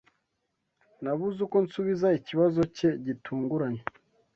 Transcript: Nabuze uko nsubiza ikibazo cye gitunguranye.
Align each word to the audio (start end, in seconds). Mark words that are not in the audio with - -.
Nabuze 1.03 1.39
uko 1.45 1.57
nsubiza 1.65 2.07
ikibazo 2.19 2.61
cye 2.75 2.89
gitunguranye. 3.05 3.81